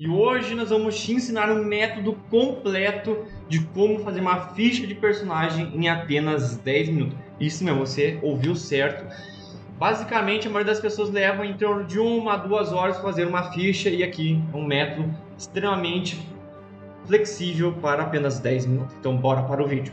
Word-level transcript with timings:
E 0.00 0.08
hoje 0.08 0.54
nós 0.54 0.70
vamos 0.70 0.96
te 0.96 1.12
ensinar 1.12 1.50
um 1.50 1.64
método 1.64 2.12
completo 2.30 3.24
de 3.48 3.64
como 3.74 3.98
fazer 3.98 4.20
uma 4.20 4.50
ficha 4.50 4.86
de 4.86 4.94
personagem 4.94 5.72
em 5.74 5.88
apenas 5.88 6.56
10 6.56 6.90
minutos. 6.90 7.18
Isso 7.40 7.64
mesmo, 7.64 7.80
você 7.80 8.16
ouviu 8.22 8.54
certo. 8.54 9.04
Basicamente, 9.76 10.46
a 10.46 10.50
maioria 10.52 10.72
das 10.72 10.80
pessoas 10.80 11.10
leva 11.10 11.44
em 11.44 11.54
torno 11.54 11.82
de 11.82 11.98
uma 11.98 12.34
a 12.34 12.36
duas 12.36 12.72
horas 12.72 12.94
para 12.94 13.06
fazer 13.06 13.26
uma 13.26 13.50
ficha 13.50 13.88
e 13.88 14.04
aqui 14.04 14.40
é 14.54 14.56
um 14.56 14.64
método 14.64 15.12
extremamente 15.36 16.24
flexível 17.04 17.72
para 17.72 18.04
apenas 18.04 18.38
10 18.38 18.66
minutos. 18.66 18.94
Então, 19.00 19.16
bora 19.16 19.42
para 19.42 19.60
o 19.60 19.66
vídeo. 19.66 19.92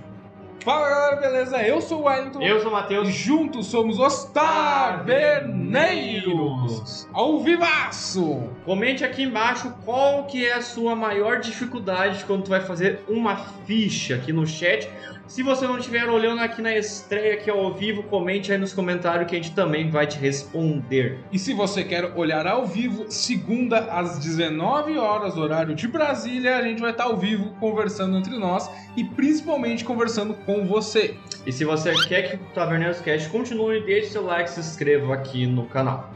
Fala 0.65 0.89
galera, 0.89 1.15
beleza? 1.17 1.61
Eu 1.61 1.79
sou 1.79 2.01
o 2.01 2.05
Wellington. 2.05 2.41
Eu 2.41 2.59
sou 2.59 2.69
o 2.69 2.71
E 2.71 2.73
Matheus. 2.73 3.07
juntos 3.09 3.67
somos 3.67 3.99
os 3.99 4.23
Taverneiros. 4.25 7.07
Ao 7.13 7.39
vivaço. 7.39 8.49
Comente 8.65 9.05
aqui 9.05 9.21
embaixo 9.21 9.71
qual 9.85 10.23
que 10.23 10.43
é 10.43 10.53
a 10.53 10.63
sua 10.63 10.95
maior 10.95 11.39
dificuldade 11.39 12.25
quando 12.25 12.45
tu 12.45 12.49
vai 12.49 12.61
fazer 12.61 13.03
uma 13.07 13.35
ficha 13.67 14.15
aqui 14.15 14.33
no 14.33 14.47
chat. 14.47 14.89
Se 15.27 15.41
você 15.41 15.65
não 15.65 15.79
estiver 15.79 16.07
olhando 16.07 16.39
aqui 16.39 16.61
na 16.61 16.77
estreia 16.77 17.33
aqui 17.33 17.49
ao 17.49 17.73
vivo, 17.73 18.03
comente 18.03 18.51
aí 18.51 18.59
nos 18.59 18.73
comentários 18.73 19.27
que 19.27 19.35
a 19.35 19.41
gente 19.41 19.55
também 19.55 19.89
vai 19.89 20.05
te 20.05 20.19
responder. 20.19 21.19
E 21.31 21.39
se 21.39 21.51
você 21.51 21.83
quer 21.83 22.13
olhar 22.15 22.45
ao 22.45 22.65
vivo, 22.65 23.05
segunda 23.09 23.79
às 23.91 24.19
19 24.19 24.99
horas, 24.99 25.35
horário 25.35 25.73
de 25.73 25.87
Brasília, 25.87 26.57
a 26.57 26.61
gente 26.61 26.79
vai 26.79 26.91
estar 26.91 27.05
ao 27.05 27.17
vivo 27.17 27.55
conversando 27.59 28.15
entre 28.17 28.37
nós 28.37 28.69
e 28.95 29.03
principalmente 29.03 29.83
conversando 29.83 30.35
com 30.45 30.63
você. 30.67 31.15
E 31.43 31.51
se 31.51 31.65
você 31.65 31.91
quer 32.07 32.29
que 32.29 32.35
o 32.35 32.39
Taverneiros 32.53 33.01
Cast 33.01 33.27
continue, 33.29 33.83
deixe 33.83 34.09
seu 34.09 34.23
like 34.23 34.47
e 34.49 34.53
se 34.53 34.59
inscreva 34.59 35.15
aqui 35.15 35.47
no 35.47 35.65
canal. 35.65 36.13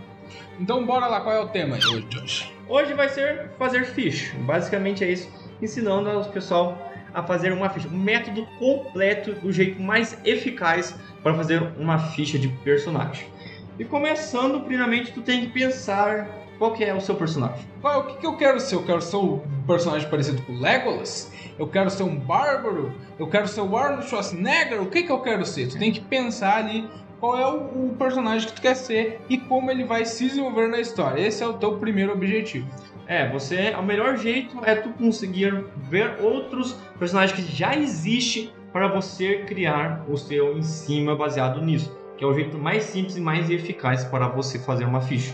Então 0.59 0.85
bora 0.85 1.07
lá, 1.07 1.19
qual 1.21 1.35
é 1.35 1.39
o 1.39 1.47
tema 1.47 1.77
hoje, 1.77 2.01
Josh? 2.09 2.53
Hoje 2.67 2.93
vai 2.93 3.09
ser 3.09 3.49
fazer 3.57 3.85
ficha. 3.85 4.37
Basicamente 4.41 5.03
é 5.03 5.11
isso, 5.11 5.27
ensinando 5.59 6.07
ao 6.11 6.23
pessoal 6.25 6.88
a 7.13 7.23
fazer 7.23 7.51
uma 7.51 7.69
ficha, 7.69 7.87
um 7.87 7.97
método 7.97 8.45
completo 8.57 9.33
do 9.33 9.51
jeito 9.51 9.81
mais 9.81 10.17
eficaz 10.23 10.95
para 11.23 11.33
fazer 11.33 11.61
uma 11.77 11.99
ficha 11.99 12.37
de 12.37 12.47
personagem. 12.47 13.27
E 13.77 13.85
começando, 13.85 14.59
primeiramente, 14.61 15.11
tu 15.11 15.21
tem 15.21 15.41
que 15.41 15.47
pensar 15.47 16.27
qual 16.57 16.73
que 16.73 16.83
é 16.83 16.93
o 16.93 16.99
seu 16.99 17.15
personagem. 17.15 17.65
Qual, 17.81 18.01
o 18.01 18.03
que, 18.03 18.17
que 18.17 18.25
eu 18.25 18.35
quero 18.35 18.59
ser? 18.59 18.75
Eu 18.75 18.83
quero 18.83 19.01
ser 19.01 19.15
um 19.15 19.39
personagem 19.65 20.09
parecido 20.09 20.41
com 20.41 20.59
Legolas? 20.59 21.31
Eu 21.57 21.67
quero 21.67 21.89
ser 21.89 22.03
um 22.03 22.19
bárbaro? 22.19 22.93
Eu 23.17 23.27
quero 23.27 23.47
ser 23.47 23.61
o 23.61 23.77
Arnold 23.77 24.07
Schwarzenegger? 24.07 24.81
O 24.81 24.87
que, 24.87 25.03
que 25.03 25.11
eu 25.11 25.21
quero 25.21 25.45
ser? 25.45 25.69
Tu 25.69 25.79
tem 25.79 25.91
que 25.91 26.01
pensar 26.01 26.57
ali 26.57 26.89
qual 27.19 27.37
é 27.37 27.45
o, 27.45 27.87
o 27.87 27.95
personagem 27.97 28.47
que 28.47 28.55
tu 28.55 28.61
quer 28.61 28.75
ser 28.75 29.21
e 29.29 29.37
como 29.37 29.71
ele 29.71 29.85
vai 29.85 30.05
se 30.05 30.27
desenvolver 30.27 30.67
na 30.67 30.79
história. 30.79 31.21
Esse 31.21 31.43
é 31.43 31.47
o 31.47 31.53
teu 31.53 31.77
primeiro 31.77 32.11
objetivo. 32.11 32.67
É, 33.09 33.27
você, 33.27 33.71
o 33.71 33.81
melhor 33.81 34.17
jeito 34.17 34.63
é 34.63 34.75
tu 34.75 34.89
conseguir 34.89 35.65
ver 35.77 36.19
outros 36.21 36.73
personagens 36.99 37.35
que 37.35 37.41
já 37.41 37.75
existem 37.75 38.53
para 38.71 38.87
você 38.87 39.39
criar 39.47 40.05
o 40.07 40.15
seu 40.15 40.55
em 40.55 40.61
cima 40.61 41.15
baseado 41.15 41.59
nisso, 41.59 41.91
que 42.15 42.23
é 42.23 42.27
o 42.27 42.33
jeito 42.35 42.55
mais 42.55 42.83
simples 42.83 43.17
e 43.17 43.19
mais 43.19 43.49
eficaz 43.49 44.05
para 44.05 44.27
você 44.27 44.59
fazer 44.59 44.85
uma 44.85 45.01
ficha. 45.01 45.33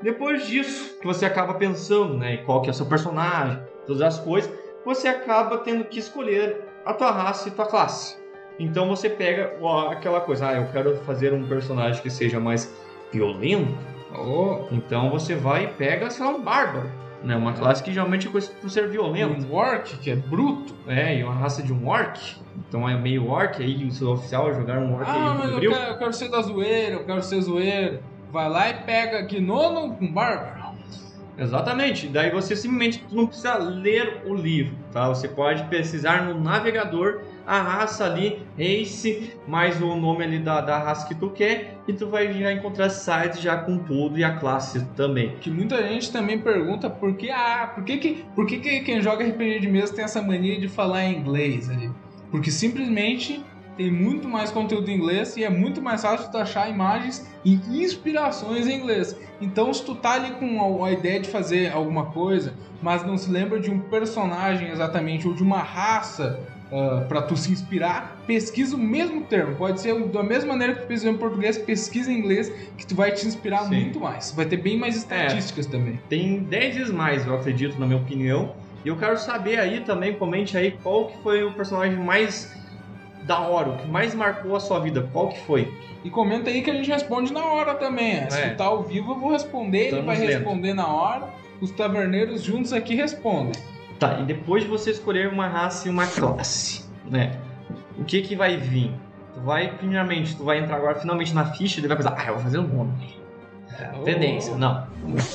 Depois 0.00 0.46
disso, 0.46 0.98
que 0.98 1.06
você 1.06 1.26
acaba 1.26 1.52
pensando, 1.52 2.16
né, 2.16 2.38
qual 2.38 2.62
que 2.62 2.70
é 2.70 2.72
o 2.72 2.74
seu 2.74 2.86
personagem, 2.86 3.60
todas 3.86 4.00
as 4.00 4.18
coisas, 4.18 4.50
você 4.82 5.06
acaba 5.06 5.58
tendo 5.58 5.84
que 5.84 5.98
escolher 5.98 6.64
a 6.86 6.94
tua 6.94 7.10
raça 7.10 7.50
e 7.50 7.52
tua 7.52 7.66
classe. 7.66 8.16
Então 8.58 8.88
você 8.88 9.10
pega 9.10 9.52
aquela 9.90 10.22
coisa, 10.22 10.48
ah, 10.48 10.54
eu 10.54 10.66
quero 10.72 10.96
fazer 11.04 11.34
um 11.34 11.46
personagem 11.46 12.02
que 12.02 12.08
seja 12.08 12.40
mais 12.40 12.74
violento, 13.12 13.76
Oh, 14.18 14.66
então 14.72 15.10
você 15.10 15.34
vai 15.34 15.64
e 15.64 15.68
pega, 15.68 16.10
sei 16.10 16.24
lá, 16.24 16.32
um 16.32 16.42
bárbaro. 16.42 16.90
Né? 17.22 17.36
Uma 17.36 17.52
classe 17.52 17.82
que 17.82 17.92
geralmente 17.92 18.26
é 18.26 18.30
conhecida 18.30 18.56
por 18.60 18.70
ser 18.70 18.88
violento. 18.88 19.46
um 19.46 19.54
orc 19.54 19.98
que 19.98 20.10
é 20.10 20.16
bruto. 20.16 20.74
É, 20.86 21.18
e 21.18 21.22
uma 21.22 21.34
raça 21.34 21.62
de 21.62 21.72
um 21.72 21.86
orc. 21.86 22.36
Então 22.68 22.88
é 22.88 22.96
meio 22.96 23.28
orc 23.28 23.62
aí, 23.62 23.84
o 23.84 23.92
seu 23.92 24.10
oficial 24.10 24.54
jogar 24.54 24.78
um 24.78 24.94
orc 24.94 25.08
Ah, 25.08 25.32
aí 25.32 25.38
mas 25.38 25.52
eu 25.52 25.60
quero, 25.60 25.74
eu 25.74 25.98
quero 25.98 26.12
ser 26.12 26.30
da 26.30 26.40
zoeira, 26.40 26.94
eu 26.94 27.04
quero 27.04 27.22
ser 27.22 27.40
zoeiro. 27.42 28.00
Vai 28.32 28.48
lá 28.48 28.70
e 28.70 28.74
pega 28.74 29.22
Gnono 29.22 29.96
com 29.96 30.10
bárbaro. 30.12 30.60
Exatamente. 31.36 32.06
Daí 32.06 32.30
você 32.30 32.54
simplesmente 32.54 33.04
não 33.10 33.26
precisa 33.26 33.56
ler 33.56 34.22
o 34.26 34.34
livro, 34.34 34.76
tá? 34.92 35.08
Você 35.08 35.26
pode 35.26 35.64
pesquisar 35.64 36.24
no 36.24 36.38
navegador 36.40 37.22
a 37.46 37.60
raça 37.60 38.04
ali, 38.04 38.42
Ace, 38.58 39.32
mais 39.46 39.80
o 39.80 39.96
nome 39.96 40.24
ali 40.24 40.38
da, 40.38 40.60
da 40.60 40.78
raça 40.78 41.06
que 41.06 41.14
tu 41.14 41.30
quer, 41.30 41.78
e 41.86 41.92
tu 41.92 42.08
vai 42.08 42.32
já 42.32 42.52
encontrar 42.52 42.90
sites 42.90 43.40
já 43.40 43.56
com 43.56 43.78
tudo 43.78 44.18
e 44.18 44.24
a 44.24 44.36
classe 44.36 44.84
também. 44.96 45.36
Que 45.40 45.50
muita 45.50 45.86
gente 45.88 46.12
também 46.12 46.38
pergunta 46.38 46.88
por 46.88 47.14
que, 47.14 47.30
ah, 47.30 47.72
por 47.74 47.84
que, 47.84 47.96
que, 47.98 48.24
por 48.34 48.46
que, 48.46 48.58
que 48.58 48.80
quem 48.80 49.02
joga 49.02 49.24
RPG 49.24 49.60
de 49.60 49.68
mesa 49.68 49.94
tem 49.94 50.04
essa 50.04 50.22
mania 50.22 50.58
de 50.58 50.68
falar 50.68 51.04
em 51.04 51.18
inglês 51.18 51.68
ali? 51.68 51.90
Porque 52.30 52.50
simplesmente 52.50 53.44
tem 53.76 53.90
muito 53.90 54.28
mais 54.28 54.50
conteúdo 54.50 54.90
em 54.90 54.94
inglês 54.94 55.36
e 55.36 55.44
é 55.44 55.48
muito 55.48 55.80
mais 55.80 56.02
fácil 56.02 56.30
tu 56.30 56.36
achar 56.36 56.68
imagens 56.68 57.26
e 57.44 57.54
inspirações 57.82 58.66
em 58.66 58.76
inglês. 58.76 59.16
Então, 59.40 59.72
se 59.72 59.82
tu 59.84 59.94
tá 59.94 60.12
ali 60.12 60.32
com 60.32 60.84
a, 60.84 60.88
a 60.88 60.92
ideia 60.92 61.18
de 61.18 61.30
fazer 61.30 61.72
alguma 61.72 62.06
coisa, 62.06 62.54
mas 62.82 63.04
não 63.06 63.16
se 63.16 63.30
lembra 63.30 63.58
de 63.58 63.70
um 63.70 63.80
personagem 63.80 64.68
exatamente 64.68 65.26
ou 65.26 65.34
de 65.34 65.42
uma 65.42 65.62
raça 65.62 66.40
uh, 66.70 67.06
para 67.08 67.22
tu 67.22 67.36
se 67.36 67.50
inspirar, 67.52 68.18
pesquisa 68.26 68.76
o 68.76 68.78
mesmo 68.78 69.22
termo. 69.22 69.56
Pode 69.56 69.80
ser 69.80 69.94
da 70.08 70.22
mesma 70.22 70.50
maneira 70.52 70.74
que 70.74 70.80
tu 70.82 70.86
pesquisa 70.86 71.10
em 71.10 71.16
português, 71.16 71.58
pesquisa 71.58 72.12
em 72.12 72.18
inglês, 72.18 72.48
que 72.76 72.86
tu 72.86 72.94
vai 72.94 73.12
te 73.12 73.26
inspirar 73.26 73.64
Sim. 73.64 73.74
muito 73.74 74.00
mais. 74.00 74.32
Vai 74.32 74.46
ter 74.46 74.56
bem 74.56 74.78
mais 74.78 74.96
estatísticas 74.96 75.66
também. 75.66 76.00
Tem 76.08 76.38
10 76.40 76.76
vezes 76.76 76.92
mais, 76.92 77.26
eu 77.26 77.34
acredito, 77.34 77.78
na 77.78 77.86
minha 77.86 77.98
opinião. 77.98 78.54
E 78.84 78.88
eu 78.88 78.96
quero 78.96 79.18
saber 79.18 79.58
aí 79.58 79.80
também, 79.80 80.14
comente 80.14 80.56
aí 80.56 80.70
qual 80.82 81.06
que 81.08 81.22
foi 81.22 81.42
o 81.44 81.52
personagem 81.52 81.98
mais 81.98 82.50
da 83.24 83.38
hora, 83.40 83.70
o 83.70 83.76
que 83.76 83.86
mais 83.86 84.14
marcou 84.14 84.56
a 84.56 84.60
sua 84.60 84.78
vida, 84.80 85.06
qual 85.12 85.28
que 85.28 85.38
foi? 85.40 85.70
E 86.02 86.08
comenta 86.08 86.48
aí 86.48 86.62
que 86.62 86.70
a 86.70 86.74
gente 86.74 86.90
responde 86.90 87.30
na 87.32 87.44
hora 87.44 87.74
também. 87.74 88.12
é. 88.16 88.30
Se 88.30 88.40
É. 88.40 88.48
tá 88.54 88.64
ao 88.64 88.82
vivo, 88.82 89.12
eu 89.12 89.18
vou 89.18 89.30
responder, 89.30 89.78
ele 89.78 89.86
Estamos 89.88 90.06
vai 90.06 90.18
lendo. 90.18 90.28
responder 90.30 90.72
na 90.72 90.86
hora. 90.88 91.28
Os 91.60 91.70
taverneiros 91.72 92.42
juntos 92.42 92.72
aqui 92.72 92.94
respondem. 92.94 93.52
Tá, 94.00 94.18
e 94.18 94.24
depois 94.24 94.62
de 94.62 94.68
você 94.68 94.92
escolher 94.92 95.28
uma 95.28 95.46
raça 95.46 95.86
e 95.86 95.90
uma 95.90 96.06
classe, 96.06 96.86
né? 97.04 97.38
O 97.98 98.04
que 98.04 98.22
que 98.22 98.34
vai 98.34 98.56
vir? 98.56 98.94
Tu 99.34 99.40
vai, 99.40 99.76
primeiramente, 99.76 100.34
tu 100.34 100.42
vai 100.42 100.58
entrar 100.58 100.76
agora 100.76 100.94
finalmente 100.94 101.34
na 101.34 101.44
ficha 101.52 101.80
e 101.80 101.86
vai 101.86 101.98
pensar, 101.98 102.16
ah, 102.18 102.26
eu 102.28 102.34
vou 102.34 102.42
fazer 102.42 102.58
um 102.58 102.66
nome. 102.66 103.20
Tendência, 104.04 104.56
não. 104.56 104.86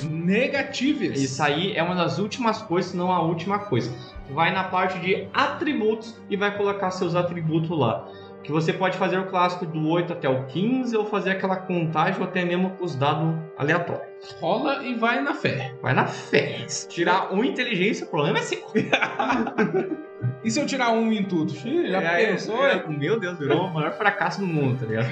Negativas. 0.10 1.22
Isso 1.22 1.42
aí 1.44 1.76
é 1.76 1.84
uma 1.84 1.94
das 1.94 2.18
últimas 2.18 2.60
coisas, 2.62 2.92
se 2.92 2.98
não 2.98 3.12
a 3.12 3.22
última 3.22 3.60
coisa. 3.60 3.92
Tu 4.28 4.34
vai 4.34 4.52
na 4.52 4.64
parte 4.64 4.98
de 5.00 5.28
atributos 5.32 6.20
e 6.28 6.36
vai 6.36 6.58
colocar 6.58 6.90
seus 6.90 7.14
atributos 7.14 7.70
lá. 7.70 8.08
Que 8.44 8.52
você 8.52 8.74
pode 8.74 8.98
fazer 8.98 9.20
o 9.20 9.26
clássico 9.28 9.66
do 9.68 9.88
8 9.88 10.14
até 10.14 10.28
o 10.28 10.46
15 10.46 10.98
ou 10.98 11.06
fazer 11.06 11.32
aquela 11.32 11.56
contagem 11.56 12.20
ou 12.20 12.28
até 12.28 12.44
mesmo 12.44 12.72
com 12.72 12.86
os 12.86 12.96
dados 12.96 13.36
aleatórios. 13.58 14.15
Rola 14.40 14.84
e 14.86 14.96
vai 14.96 15.22
na 15.22 15.34
fé. 15.34 15.74
Vai 15.82 15.94
na 15.94 16.06
fé. 16.06 16.64
Se 16.68 16.88
tirar 16.88 17.34
um 17.34 17.44
inteligência, 17.44 18.06
o 18.06 18.10
problema 18.10 18.40
é 18.40 18.42
seu. 18.42 18.60
E 20.44 20.50
se 20.52 20.60
eu 20.60 20.66
tirar 20.66 20.92
um 20.92 21.12
em 21.12 21.24
tudo? 21.24 21.52
Já 21.54 22.02
É, 22.02 22.28
pensou? 22.28 22.64
é, 22.66 22.88
meu 22.88 23.20
Deus, 23.20 23.38
virou 23.38 23.66
o 23.66 23.74
maior 23.74 23.92
fracasso 23.94 24.40
do 24.40 24.46
mundo, 24.48 24.80
tá 24.80 24.86
ligado? 24.86 25.10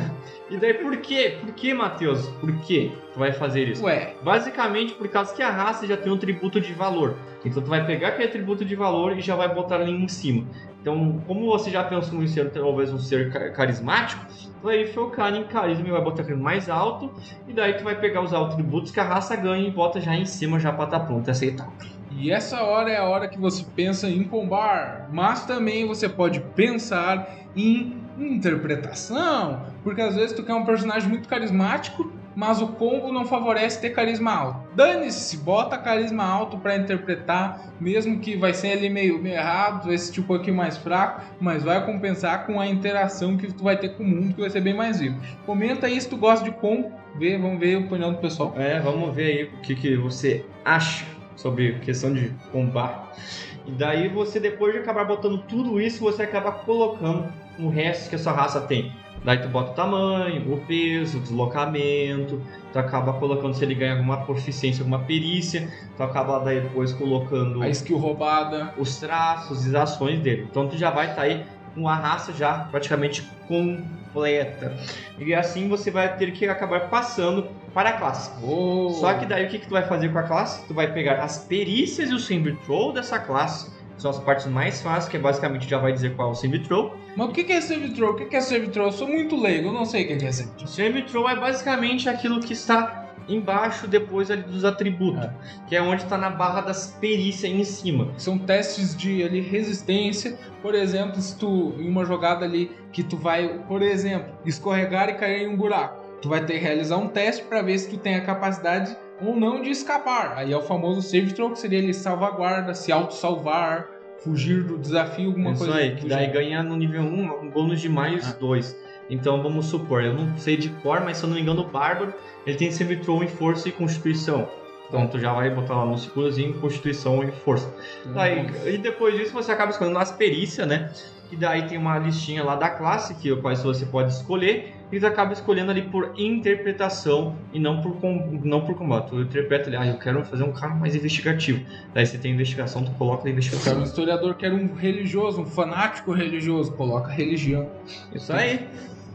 e 0.50 0.56
daí 0.56 0.74
por 0.74 0.96
quê? 0.98 1.38
Por 1.40 1.52
que, 1.54 1.72
Matheus? 1.72 2.26
Por 2.40 2.52
que 2.60 2.92
tu 3.12 3.18
vai 3.18 3.32
fazer 3.32 3.68
isso? 3.68 3.84
Ué, 3.84 4.14
Basicamente 4.22 4.92
por 4.94 5.08
causa 5.08 5.32
que 5.34 5.42
a 5.42 5.50
raça 5.50 5.86
já 5.86 5.96
tem 5.96 6.12
um 6.12 6.18
tributo 6.18 6.60
de 6.60 6.72
valor. 6.72 7.16
Então 7.44 7.62
tu 7.62 7.68
vai 7.68 7.84
pegar 7.86 8.08
aquele 8.08 8.28
tributo 8.28 8.64
de 8.64 8.74
valor 8.74 9.16
e 9.16 9.20
já 9.20 9.36
vai 9.36 9.52
botar 9.52 9.76
ali 9.76 9.92
em 9.92 10.08
cima. 10.08 10.46
Então, 10.80 11.22
como 11.28 11.46
você 11.46 11.70
já 11.70 11.82
pensou 11.84 12.20
em 12.22 12.26
ser 12.26 12.50
talvez 12.50 12.92
um 12.92 12.98
ser 12.98 13.32
ca- 13.32 13.50
carismático, 13.50 14.24
vai 14.62 14.86
focar 14.86 15.34
em 15.34 15.44
carisma 15.44 15.88
e 15.88 15.90
vai 15.90 16.00
botar 16.02 16.22
aquele 16.22 16.40
mais 16.40 16.68
alto. 16.70 17.10
E 17.48 17.52
daí 17.52 17.74
tu 17.74 17.84
vai 17.84 17.98
pegar 17.98 18.22
os 18.22 18.32
atributos 18.32 18.90
que 18.90 19.00
a 19.00 19.04
raça 19.04 19.34
ganha 19.36 19.66
e 19.66 19.70
bota 19.70 20.00
já 20.00 20.14
em 20.14 20.24
cima 20.24 20.58
já 20.58 20.72
pra 20.72 20.84
estar 20.84 21.00
pronto 21.00 21.28
e 21.28 21.30
aceitar. 21.30 21.68
e 22.10 22.30
essa 22.30 22.62
hora 22.62 22.90
é 22.90 22.98
a 22.98 23.04
hora 23.04 23.26
que 23.26 23.38
você 23.38 23.64
pensa 23.74 24.08
em 24.08 24.22
combar. 24.24 25.08
Mas 25.12 25.44
também 25.46 25.86
você 25.86 26.08
pode 26.08 26.40
pensar 26.54 27.28
em 27.56 27.96
interpretação. 28.18 29.66
Porque 29.82 30.00
às 30.00 30.14
vezes 30.14 30.34
tu 30.34 30.42
quer 30.42 30.54
um 30.54 30.64
personagem 30.64 31.08
muito 31.08 31.28
carismático, 31.28 32.12
mas 32.34 32.60
o 32.60 32.68
combo 32.68 33.12
não 33.12 33.24
favorece 33.24 33.80
ter 33.80 33.90
carisma 33.90 34.32
alto. 34.32 34.74
Dane-se, 34.74 35.36
bota 35.38 35.76
carisma 35.76 36.24
alto 36.24 36.58
pra 36.58 36.76
interpretar, 36.76 37.72
mesmo 37.80 38.20
que 38.20 38.36
vai 38.36 38.54
ser 38.54 38.72
ali 38.72 38.88
meio, 38.88 39.22
meio 39.22 39.36
errado, 39.36 39.96
ser 39.96 40.20
um 40.20 40.24
pouquinho 40.24 40.56
mais 40.56 40.76
fraco, 40.76 41.22
mas 41.40 41.62
vai 41.62 41.84
compensar 41.84 42.46
com 42.46 42.60
a 42.60 42.66
interação 42.66 43.36
que 43.36 43.52
tu 43.52 43.64
vai 43.64 43.76
ter 43.76 43.90
com 43.90 44.02
o 44.02 44.06
mundo, 44.06 44.34
que 44.34 44.40
vai 44.40 44.50
ser 44.50 44.60
bem 44.60 44.74
mais 44.74 45.00
vivo. 45.00 45.20
Comenta 45.44 45.86
aí 45.86 46.00
se 46.00 46.08
tu 46.08 46.16
gosta 46.16 46.44
de 46.44 46.50
combo, 46.52 46.92
vê, 47.18 47.36
vamos 47.36 47.58
ver 47.58 47.76
a 47.76 47.78
opinião 47.80 48.12
do 48.12 48.18
pessoal. 48.18 48.54
É, 48.56 48.80
vamos 48.80 49.14
ver 49.14 49.26
aí 49.26 49.44
o 49.44 49.60
que, 49.60 49.74
que 49.74 49.96
você 49.96 50.44
acha 50.64 51.04
sobre 51.36 51.74
questão 51.80 52.12
de 52.12 52.32
combate. 52.50 53.20
E 53.66 53.70
daí 53.72 54.08
você, 54.08 54.40
depois 54.40 54.72
de 54.72 54.80
acabar 54.80 55.04
botando 55.04 55.38
tudo 55.42 55.80
isso, 55.80 56.00
você 56.00 56.22
acaba 56.22 56.52
colocando 56.52 57.32
o 57.58 57.68
resto 57.68 58.08
que 58.08 58.16
a 58.16 58.18
sua 58.18 58.32
raça 58.32 58.60
tem. 58.60 58.92
Daí 59.24 59.38
tu 59.38 59.48
bota 59.48 59.70
o 59.70 59.74
tamanho, 59.74 60.52
o 60.52 60.58
peso, 60.66 61.18
o 61.18 61.20
deslocamento, 61.20 62.40
tu 62.72 62.78
acaba 62.78 63.12
colocando 63.12 63.54
se 63.54 63.64
ele 63.64 63.74
ganha 63.74 63.92
alguma 63.92 64.24
proficiência, 64.24 64.82
alguma 64.82 64.98
perícia, 65.00 65.68
tu 65.96 66.02
acaba 66.02 66.40
daí 66.40 66.60
depois 66.60 66.92
colocando 66.92 67.62
A 67.62 67.68
skill 67.68 67.98
roubada. 67.98 68.74
os 68.76 68.96
traços 68.96 69.64
e 69.64 69.68
as 69.68 69.92
ações 69.92 70.20
dele. 70.20 70.46
Então 70.50 70.68
tu 70.68 70.76
já 70.76 70.90
vai 70.90 71.10
estar 71.10 71.22
aí 71.22 71.44
com 71.74 71.88
a 71.88 71.94
raça 71.94 72.32
já 72.32 72.66
praticamente 72.70 73.22
completa. 73.46 74.76
E 75.18 75.34
assim 75.34 75.68
você 75.68 75.90
vai 75.90 76.16
ter 76.16 76.32
que 76.32 76.46
acabar 76.46 76.88
passando 76.90 77.48
para 77.72 77.90
a 77.90 77.92
classe. 77.94 78.30
Oh. 78.44 78.90
Só 79.00 79.14
que 79.14 79.24
daí 79.24 79.46
o 79.46 79.48
que, 79.48 79.58
que 79.58 79.66
tu 79.66 79.72
vai 79.72 79.86
fazer 79.86 80.10
com 80.10 80.18
a 80.18 80.24
classe? 80.24 80.66
Tu 80.66 80.74
vai 80.74 80.92
pegar 80.92 81.22
as 81.22 81.38
perícias 81.38 82.10
e 82.10 82.14
o 82.14 82.56
throw 82.56 82.92
dessa 82.92 83.18
classe, 83.18 83.71
são 83.96 84.10
as 84.10 84.18
partes 84.18 84.46
mais 84.46 84.82
fáceis, 84.82 85.08
que 85.08 85.16
é 85.16 85.20
basicamente 85.20 85.68
já 85.68 85.78
vai 85.78 85.92
dizer 85.92 86.14
qual 86.16 86.28
é 86.28 86.32
o 86.32 86.34
save 86.34 86.58
throw. 86.60 86.96
Mas 87.16 87.28
o 87.28 87.32
que 87.32 87.52
é 87.52 87.60
save 87.60 87.90
throw? 87.90 88.12
O 88.12 88.14
que 88.14 88.36
é 88.36 88.40
save 88.40 88.68
throw? 88.68 88.86
Eu 88.86 88.92
sou 88.92 89.08
muito 89.08 89.40
leigo, 89.40 89.68
eu 89.68 89.72
não 89.72 89.84
sei 89.84 90.04
o 90.04 90.06
que 90.18 90.24
é 90.24 90.32
save 90.32 90.50
throw. 90.50 90.66
Save 90.66 91.02
throw 91.02 91.28
é 91.28 91.36
basicamente 91.36 92.08
aquilo 92.08 92.40
que 92.40 92.52
está 92.52 93.02
embaixo 93.28 93.86
depois 93.86 94.30
ali 94.30 94.42
dos 94.42 94.64
atributos, 94.64 95.28
que 95.68 95.76
é 95.76 95.82
onde 95.82 96.02
está 96.02 96.18
na 96.18 96.30
barra 96.30 96.62
das 96.62 96.88
perícias 97.00 97.52
em 97.52 97.64
cima. 97.64 98.12
São 98.16 98.38
testes 98.38 98.96
de 98.96 99.22
ali, 99.22 99.40
resistência. 99.40 100.38
Por 100.60 100.74
exemplo, 100.74 101.20
se 101.20 101.36
tu, 101.38 101.74
em 101.78 101.88
uma 101.88 102.04
jogada 102.04 102.44
ali, 102.44 102.70
que 102.92 103.02
tu 103.02 103.16
vai, 103.16 103.60
por 103.68 103.82
exemplo, 103.82 104.32
escorregar 104.44 105.08
e 105.08 105.14
cair 105.14 105.42
em 105.42 105.48
um 105.48 105.56
buraco. 105.56 106.02
Tu 106.20 106.28
vai 106.28 106.44
ter 106.44 106.54
que 106.54 106.60
realizar 106.60 106.98
um 106.98 107.08
teste 107.08 107.42
para 107.44 107.62
ver 107.62 107.78
se 107.78 107.90
tu 107.90 107.96
tem 107.96 108.14
a 108.14 108.20
capacidade 108.20 108.96
ou 109.24 109.36
não 109.36 109.62
de 109.62 109.70
escapar. 109.70 110.34
Aí 110.36 110.52
é 110.52 110.56
o 110.56 110.62
famoso 110.62 111.02
save 111.02 111.32
throw, 111.32 111.50
que 111.50 111.58
seria 111.58 111.78
ele 111.78 111.94
salvaguarda, 111.94 112.74
se 112.74 112.90
auto-salvar, 112.90 113.88
fugir 114.22 114.62
do 114.62 114.78
desafio, 114.78 115.28
alguma 115.28 115.52
Isso 115.52 115.64
coisa 115.64 115.78
aí, 115.78 115.96
que 115.96 116.08
daí 116.08 116.26
ganha 116.28 116.62
no 116.62 116.76
nível 116.76 117.02
1 117.02 117.44
um 117.44 117.50
bônus 117.50 117.80
de 117.80 117.88
mais 117.88 118.30
Ah. 118.30 118.36
2. 118.38 118.76
Então 119.10 119.42
vamos 119.42 119.66
supor, 119.66 120.02
eu 120.02 120.14
não 120.14 120.36
sei 120.38 120.56
de 120.56 120.68
cor, 120.68 121.00
mas 121.00 121.16
se 121.18 121.24
eu 121.24 121.28
não 121.28 121.36
me 121.36 121.42
engano, 121.42 121.62
o 121.62 121.66
Bárbaro 121.68 122.14
ele 122.46 122.56
tem 122.56 122.70
save 122.70 122.96
throw 122.96 123.22
em 123.22 123.28
força 123.28 123.68
e 123.68 123.72
constituição. 123.72 124.48
Então 124.88 125.06
tu 125.06 125.18
já 125.18 125.32
vai 125.32 125.50
botar 125.50 125.74
lá 125.74 125.86
no 125.86 125.98
segurozinho 125.98 126.54
constituição 126.60 127.22
e 127.24 127.30
força. 127.32 127.72
Daí, 128.14 128.46
e 128.66 128.78
depois 128.78 129.14
disso 129.16 129.32
você 129.32 129.50
acaba 129.50 129.70
escolhendo 129.70 129.98
as 129.98 130.12
perícias, 130.12 130.66
né? 130.66 130.90
E 131.32 131.36
daí 131.36 131.62
tem 131.62 131.78
uma 131.78 131.98
listinha 131.98 132.44
lá 132.44 132.54
da 132.54 132.68
classe 132.68 133.14
que 133.14 133.34
quais 133.36 133.62
você 133.62 133.86
pode 133.86 134.12
escolher. 134.12 134.74
E 134.92 135.00
tu 135.00 135.06
acaba 135.06 135.32
escolhendo 135.32 135.70
ali 135.70 135.80
por 135.80 136.12
interpretação 136.18 137.34
e 137.50 137.58
não 137.58 137.80
por, 137.80 137.96
com, 137.96 138.38
não 138.44 138.60
por 138.60 138.74
combate. 138.74 139.08
Tu 139.08 139.22
interpreta 139.22 139.70
ali, 139.70 139.76
ah, 139.76 139.86
eu 139.86 139.98
quero 139.98 140.22
fazer 140.26 140.44
um 140.44 140.52
cara 140.52 140.74
mais 140.74 140.94
investigativo. 140.94 141.64
Daí 141.94 142.04
você 142.04 142.18
tem 142.18 142.32
investigação, 142.32 142.84
tu 142.84 142.90
coloca 142.92 143.26
Eu 143.26 143.32
investigação. 143.32 143.78
um 143.80 143.82
historiador, 143.82 144.34
quero 144.34 144.54
um 144.54 144.74
religioso, 144.74 145.40
um 145.40 145.46
fanático 145.46 146.12
religioso, 146.12 146.72
coloca 146.72 147.10
religião. 147.10 147.66
Isso 148.14 148.30
aí. 148.30 148.68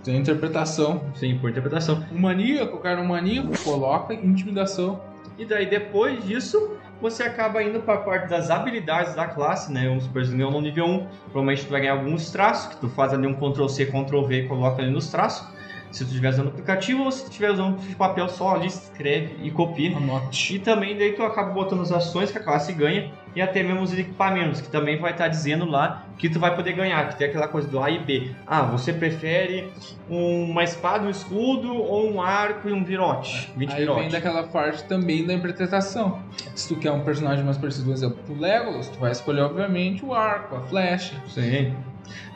Tem 0.03 0.17
interpretação. 0.17 1.03
Sim, 1.13 1.37
por 1.37 1.51
interpretação. 1.51 2.03
Um 2.11 2.19
maníaco, 2.19 2.77
eu 2.77 2.81
quero 2.81 3.01
um 3.01 3.07
maníaco, 3.07 3.51
coloca 3.63 4.15
intimidação. 4.15 4.99
E 5.37 5.45
daí 5.45 5.67
depois 5.67 6.23
disso, 6.25 6.77
você 6.99 7.23
acaba 7.23 7.61
indo 7.61 7.79
para 7.81 7.95
a 7.95 8.01
parte 8.01 8.27
das 8.27 8.49
habilidades 8.49 9.13
da 9.13 9.27
classe, 9.27 9.71
né? 9.71 9.87
Vamos 9.87 10.05
supor, 10.05 10.25
ganhou 10.25 10.51
no 10.51 10.61
nível 10.61 10.85
1, 10.85 11.07
provavelmente 11.31 11.65
tu 11.65 11.71
vai 11.71 11.81
ganhar 11.81 11.93
alguns 11.93 12.31
traços, 12.31 12.73
que 12.73 12.81
tu 12.81 12.89
faz 12.89 13.13
ali 13.13 13.27
um 13.27 13.33
Ctrl 13.33 13.67
C, 13.67 13.85
Ctrl 13.85 14.23
V 14.23 14.43
e 14.43 14.47
coloca 14.47 14.81
ali 14.81 14.91
nos 14.91 15.09
traços. 15.09 15.47
Se 15.91 16.03
tu 16.03 16.07
estiver 16.09 16.29
usando 16.29 16.49
aplicativo 16.49 17.03
ou 17.03 17.11
se 17.11 17.23
tu 17.23 17.29
estiver 17.29 17.51
usando 17.51 17.77
papel 17.95 18.27
só 18.27 18.55
ali, 18.55 18.67
escreve 18.67 19.37
e 19.41 19.51
copia. 19.51 19.95
Anote. 19.95 20.55
E 20.55 20.59
também 20.59 20.97
daí 20.97 21.13
tu 21.13 21.23
acaba 21.23 21.51
botando 21.51 21.81
as 21.81 21.91
ações 21.91 22.29
que 22.31 22.37
a 22.37 22.43
classe 22.43 22.73
ganha 22.73 23.11
e 23.37 23.41
até 23.41 23.61
mesmo 23.61 23.83
os 23.83 23.93
equipamentos, 23.93 24.61
que 24.61 24.67
também 24.67 24.97
vai 24.97 25.11
estar 25.11 25.27
dizendo 25.27 25.69
lá 25.69 26.07
que 26.17 26.27
tu 26.27 26.39
vai 26.39 26.55
poder 26.55 26.73
ganhar, 26.73 27.07
que 27.09 27.19
tem 27.19 27.27
aquela 27.27 27.47
coisa 27.47 27.67
do 27.67 27.79
A 27.79 27.87
e 27.91 27.99
B. 27.99 28.31
Ah, 28.47 28.63
você 28.63 28.91
prefere 28.91 29.71
uma 30.09 30.63
espada, 30.63 31.05
um 31.05 31.09
escudo 31.11 31.71
ou 31.71 32.11
um 32.11 32.19
arco 32.19 32.67
e 32.67 32.73
um 32.73 32.83
virote? 32.83 33.51
20 33.55 33.69
Aí 33.69 33.75
vem 33.75 33.85
virote. 33.85 34.09
daquela 34.09 34.41
parte 34.41 34.83
também 34.85 35.23
da 35.23 35.35
interpretação. 35.35 36.19
Se 36.55 36.67
tu 36.67 36.79
quer 36.79 36.91
um 36.91 37.01
personagem 37.01 37.45
mais 37.45 37.59
parecido, 37.59 37.85
por 37.85 37.93
exemplo, 37.93 38.17
pro 38.25 38.33
Legolas, 38.39 38.87
tu 38.87 38.97
vai 38.97 39.11
escolher, 39.11 39.41
obviamente, 39.41 40.03
o 40.03 40.15
arco, 40.15 40.55
a 40.55 40.61
flecha. 40.61 41.13
Sim. 41.27 41.75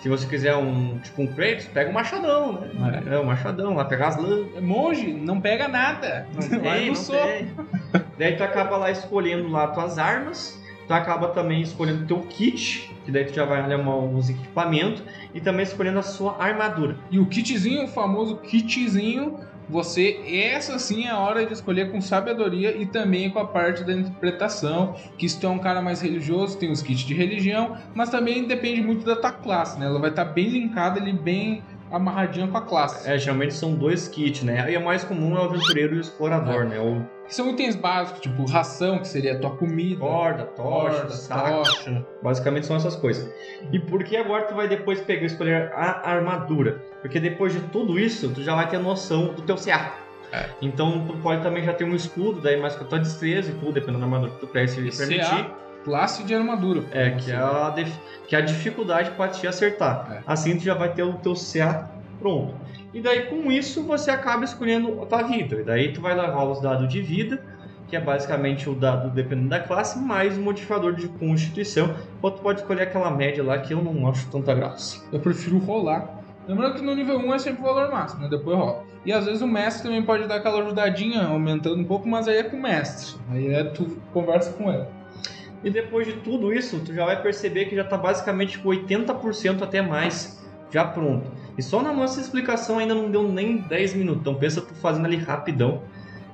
Se 0.02 0.10
você 0.10 0.28
quiser 0.28 0.56
um 0.56 1.00
tipo 1.00 1.24
um 1.24 1.28
Kratos, 1.28 1.66
pega 1.66 1.90
um 1.90 1.94
machadão, 1.94 2.54
né? 2.54 3.04
É, 3.10 3.18
um 3.18 3.24
machadão, 3.24 3.74
vai 3.74 3.88
pegar 3.88 4.10
as 4.10 4.18
lâminas. 4.18 4.56
É 4.56 4.62
Monge, 4.62 5.14
não 5.14 5.42
pega 5.42 5.68
nada. 5.68 6.28
vai 6.62 6.92
Tem, 6.92 7.52
não. 7.56 8.02
Daí 8.20 8.36
tu 8.36 8.44
acaba 8.44 8.78
lá 8.78 8.92
escolhendo 8.92 9.50
lá 9.50 9.68
tuas 9.68 9.98
armas, 9.98 10.61
tu 10.88 10.94
acaba 10.94 11.30
também 11.30 11.62
escolhendo 11.62 12.06
teu 12.06 12.20
kit, 12.22 12.92
que 13.04 13.12
daí 13.12 13.26
tu 13.26 13.34
já 13.34 13.46
vai 13.46 13.60
arrumar 13.62 13.98
uns 13.98 14.30
equipamentos, 14.30 15.04
e 15.34 15.42
também 15.42 15.64
escolhendo 15.64 16.00
a 16.00 16.04
sua 16.04 16.42
armadura. 16.42 16.98
E 17.10 17.20
o 17.20 17.26
kitzinho, 17.26 17.86
o 17.86 17.88
famoso 17.88 18.38
kitzinho, 18.38 19.40
você, 19.72 20.20
essa 20.28 20.78
sim 20.78 21.06
é 21.06 21.12
a 21.12 21.18
hora 21.18 21.46
de 21.46 21.54
escolher 21.54 21.92
com 21.92 22.02
sabedoria 22.02 22.76
e 22.76 22.86
também 22.86 23.30
com 23.30 23.40
a 23.40 23.48
parte 23.48 23.86
da 23.86 23.94
interpretação, 23.94 24.96
que 25.18 25.30
se 25.30 25.40
tu 25.40 25.48
é 25.48 25.50
um 25.50 25.60
cara 25.60 25.82
mais 25.82 26.02
religioso, 26.02 26.58
tem 26.58 26.70
os 26.70 26.82
kits 26.82 27.06
de 27.06 27.14
religião, 27.14 27.78
mas 27.96 28.10
também 28.10 28.46
depende 28.46 28.82
muito 28.82 29.06
da 29.06 29.16
tua 29.16 29.32
classe, 29.32 29.80
né? 29.80 29.86
Ela 29.86 30.00
vai 30.00 30.10
estar 30.10 30.26
bem 30.26 30.50
linkada 30.50 31.00
ali, 31.00 31.14
bem 31.14 31.64
amarradinha 31.92 32.48
com 32.48 32.58
a 32.58 32.62
classe. 32.62 33.10
É, 33.10 33.18
geralmente 33.18 33.54
são 33.54 33.74
dois 33.76 34.08
kits, 34.08 34.44
né? 34.44 34.72
E 34.72 34.78
o 34.78 34.84
mais 34.84 35.04
comum 35.04 35.36
é 35.36 35.40
o 35.42 35.44
aventureiro 35.44 35.96
e 35.96 35.98
o 35.98 36.02
explorador, 36.02 36.66
né? 36.66 36.80
O 36.80 37.06
Que 37.28 37.36
são 37.36 37.50
itens 37.50 37.76
básicos, 37.76 38.22
tipo 38.22 38.46
ração, 38.46 39.00
que 39.00 39.08
seria 39.08 39.34
a 39.34 39.40
tua 39.40 39.52
comida. 39.52 40.00
corda, 40.00 40.44
tocha, 40.46 40.96
Corda, 40.98 41.10
saco. 41.12 41.58
tocha. 41.64 42.06
Basicamente 42.22 42.66
são 42.66 42.76
essas 42.76 42.96
coisas. 42.96 43.30
E 43.72 43.80
por 43.80 44.04
que 44.04 44.16
agora 44.18 44.44
tu 44.46 44.56
vai 44.56 44.68
depois 44.68 45.00
pegar 45.02 45.24
e 45.24 45.26
escolher 45.26 45.72
a 45.74 46.10
armadura? 46.10 46.82
Porque 47.02 47.20
depois 47.20 47.54
de 47.54 47.60
tudo 47.70 47.98
isso, 48.00 48.30
tu 48.30 48.42
já 48.44 48.56
vai 48.56 48.68
ter 48.70 48.78
noção 48.80 49.34
do 49.34 49.42
teu 49.42 49.56
CA. 49.56 49.94
É. 50.34 50.46
Então 50.62 51.06
tu 51.06 51.14
pode 51.18 51.42
também 51.44 51.64
já 51.64 51.74
ter 51.74 51.84
um 51.84 51.94
escudo, 51.94 52.40
daí 52.40 52.60
mais 52.60 52.74
com 52.76 52.86
a 52.86 52.88
tua 52.88 53.00
destreza 53.00 53.52
e 53.52 53.54
tudo, 53.56 53.74
dependendo 53.74 54.00
da 54.00 54.06
armadura 54.06 54.32
que 54.32 54.40
tu 54.40 54.48
quer 54.48 54.66
se 54.68 54.76
permitir. 54.82 55.20
CA, 55.30 55.52
classe 55.84 56.24
de 56.24 56.34
armadura. 56.34 56.84
É, 56.92 57.12
que 57.12 57.32
é 57.32 57.36
a, 57.36 57.74
que 58.28 58.36
é 58.36 58.40
a 58.40 58.42
dificuldade 58.42 59.12
para 59.12 59.30
te 59.30 59.48
acertar. 59.48 60.08
É. 60.12 60.24
Assim 60.26 60.58
tu 60.58 60.64
já 60.64 60.74
vai 60.74 60.94
ter 60.94 61.04
o 61.04 61.14
teu 61.14 61.34
CA 61.34 61.90
pronto. 62.20 62.54
E 62.94 63.02
daí 63.02 63.28
com 63.28 63.52
isso 63.52 63.84
você 63.84 64.12
acaba 64.12 64.44
escolhendo 64.44 65.02
a 65.02 65.06
tua 65.06 65.24
vida. 65.24 65.62
E 65.62 65.64
daí 65.64 65.94
tu 65.94 66.02
vai 66.02 66.14
levar 66.14 66.44
os 66.44 66.62
dados 66.62 66.88
de 66.88 67.02
vida, 67.02 67.44
que 67.88 67.96
é 67.96 68.00
basicamente 68.00 68.70
o 68.70 68.76
dado 68.76 69.10
dependendo 69.10 69.50
da 69.50 69.60
classe, 69.60 69.98
mais 70.00 70.38
o 70.38 70.42
modificador 70.42 70.94
de 70.94 71.08
constituição. 71.08 71.96
Ou 72.22 72.32
tu 72.32 72.42
pode 72.42 72.62
escolher 72.62 72.84
aquela 72.84 73.10
média 73.10 73.44
lá 73.44 73.58
que 73.60 73.74
eu 73.74 73.82
não 73.82 74.08
acho 74.08 74.30
tanta 74.30 74.54
graça. 74.54 75.04
Eu 75.12 75.20
prefiro 75.20 75.58
rolar. 75.58 76.22
Lembrando 76.48 76.76
que 76.76 76.82
no 76.82 76.96
nível 76.96 77.18
1 77.18 77.34
é 77.34 77.40
sempre 77.40 77.62
o 77.62 77.66
valor 77.66 77.92
máximo, 77.92 78.24
né? 78.24 78.30
Depois 78.30 78.58
rola. 78.58 78.84
E 79.06 79.12
às 79.14 79.26
vezes 79.26 79.42
o 79.42 79.48
mestre 79.48 79.84
também 79.84 80.04
pode 80.04 80.28
dar 80.28 80.36
aquela 80.36 80.62
ajudadinha, 80.62 81.24
aumentando 81.24 81.78
um 81.78 81.84
pouco, 81.84 82.08
mas 82.08 82.28
aí 82.28 82.38
é 82.38 82.44
com 82.44 82.58
o 82.58 82.62
mestre. 82.62 83.20
Aí 83.32 83.54
é 83.54 83.64
tu 83.64 83.86
conversa 84.14 84.52
com 84.54 84.72
ele. 84.72 84.86
E 85.64 85.70
depois 85.70 86.08
de 86.08 86.14
tudo 86.14 86.54
isso, 86.54 86.80
tu 86.80 86.94
já 86.94 87.06
vai 87.06 87.22
perceber 87.22 87.66
que 87.66 87.76
já 87.76 87.84
tá 87.84 87.98
basicamente 87.98 88.58
com 88.60 88.70
80% 88.70 89.62
até 89.62 89.82
mais 89.82 90.42
já 90.72 90.86
pronto. 90.86 91.30
E 91.58 91.62
só 91.62 91.84
na 91.84 91.94
nossa 91.94 92.20
explicação 92.20 92.80
ainda 92.80 92.96
não 92.96 93.12
deu 93.12 93.28
nem 93.28 93.58
10 93.58 93.94
minutos. 93.94 94.22
Então 94.22 94.36
pensa 94.36 94.62
tu 94.62 94.74
fazendo 94.74 95.06
ali 95.06 95.18
rapidão. 95.18 95.84